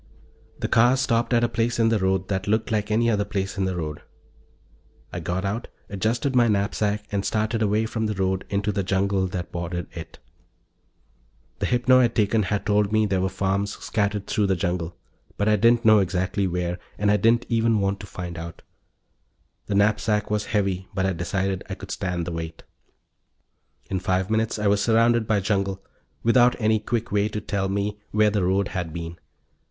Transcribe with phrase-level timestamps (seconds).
[0.57, 3.55] The car stopped at a place in the road that looked like any other place
[3.55, 4.01] in the road.
[5.13, 9.27] I got out, adjusted my knapsack and started away from the road, into the jungle
[9.27, 10.17] that bordered it.
[11.59, 14.95] The hypno I'd taken had told me there were farms scattered through the jungle,
[15.37, 18.63] but I didn't know exactly where, and I didn't even want to find out.
[19.67, 22.63] The knapsack was heavy, but I decided I could stand the weight.
[23.87, 25.85] In five minutes I was surrounded by jungle,
[26.23, 29.19] without any quick way to tell me where the road had been.